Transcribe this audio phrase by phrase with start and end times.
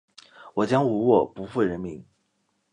[0.55, 2.03] 我將無我，不負人民。